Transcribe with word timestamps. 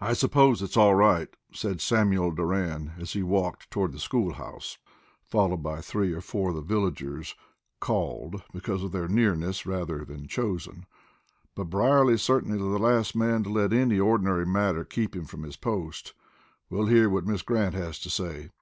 "I 0.00 0.14
suppose 0.14 0.62
it's 0.62 0.78
all 0.78 0.94
right," 0.94 1.28
said 1.52 1.82
Samuel 1.82 2.30
Doran, 2.30 2.92
as 2.98 3.12
he 3.12 3.22
walked 3.22 3.70
toward 3.70 3.92
the 3.92 3.98
school 3.98 4.32
house, 4.32 4.78
followed 5.26 5.62
by 5.62 5.82
three 5.82 6.14
or 6.14 6.22
four 6.22 6.48
of 6.48 6.54
the 6.56 6.62
villagers, 6.62 7.34
"called" 7.80 8.42
because 8.54 8.82
of 8.82 8.92
their 8.92 9.06
nearness, 9.06 9.66
rather 9.66 10.06
than 10.06 10.26
"chosen"; 10.26 10.86
"but 11.54 11.64
Brierly's 11.64 12.22
certainly 12.22 12.56
the 12.56 12.64
last 12.64 13.14
man 13.14 13.42
to 13.42 13.50
let 13.50 13.74
any 13.74 14.00
ordinary 14.00 14.46
matter 14.46 14.86
keep 14.86 15.14
him 15.14 15.26
from 15.26 15.42
his 15.42 15.58
post. 15.58 16.14
We'll 16.70 16.86
hear 16.86 17.10
what 17.10 17.26
Miss 17.26 17.42
Grant 17.42 17.74
has 17.74 17.98
to 17.98 18.08
say." 18.08 18.52